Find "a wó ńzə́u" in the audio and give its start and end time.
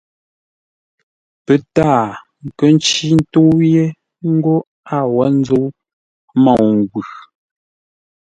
4.95-5.65